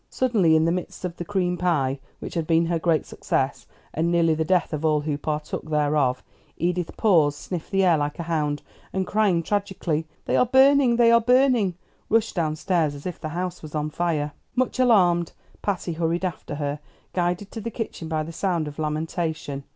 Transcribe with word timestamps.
Suddenly, 0.09 0.55
in 0.55 0.65
the 0.65 0.71
midst 0.71 1.05
of 1.05 1.17
the 1.17 1.23
cream 1.23 1.57
pie 1.57 1.99
which 2.17 2.33
had 2.33 2.47
been 2.47 2.65
her 2.65 2.79
great 2.79 3.05
success, 3.05 3.67
and 3.93 4.09
nearly 4.11 4.33
the 4.33 4.43
death 4.43 4.73
of 4.73 4.83
all 4.83 5.01
who 5.01 5.15
partook 5.15 5.69
thereof, 5.69 6.23
Edith 6.57 6.97
paused, 6.97 7.37
sniffed 7.37 7.69
the 7.69 7.83
air 7.83 7.99
like 7.99 8.17
a 8.17 8.23
hound, 8.23 8.63
and 8.93 9.05
crying 9.05 9.43
tragically, 9.43 10.07
"They 10.25 10.35
are 10.35 10.45
burning! 10.47 10.95
They 10.95 11.11
are 11.11 11.21
burning!" 11.21 11.75
rushed 12.09 12.33
down 12.33 12.55
stairs 12.55 12.95
as 12.95 13.05
if 13.05 13.21
the 13.21 13.29
house 13.29 13.61
was 13.61 13.75
on 13.75 13.91
fire. 13.91 14.31
Much 14.55 14.79
alarmed, 14.79 15.33
Patty 15.61 15.93
hurried 15.93 16.25
after 16.25 16.55
her, 16.55 16.79
guided 17.13 17.51
to 17.51 17.61
the 17.61 17.69
kitchen 17.69 18.07
by 18.07 18.23
the 18.23 18.33
sound 18.33 18.67
of 18.67 18.79
lamentation. 18.79 19.65